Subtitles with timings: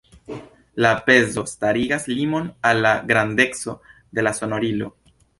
[0.83, 3.75] La pezo starigas limon al la grandeco
[4.19, 4.89] de la sonorilo.